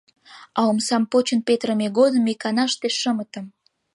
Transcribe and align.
А 0.57 0.59
омсам 0.69 1.03
почын 1.11 1.39
петырыме 1.47 1.87
годым— 1.97 2.25
иканаште 2.33 2.87
шымытым. 2.99 3.45